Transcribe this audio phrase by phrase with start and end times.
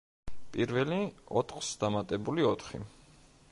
[0.55, 0.97] პირველი,
[1.41, 2.83] ოთხს დამატებული ოთხი.